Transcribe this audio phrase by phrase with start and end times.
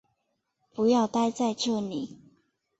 [0.73, 2.17] 不要待在这里